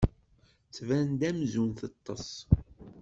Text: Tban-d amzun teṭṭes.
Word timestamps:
Tban-d 0.75 1.21
amzun 1.29 1.71
teṭṭes. 1.79 2.31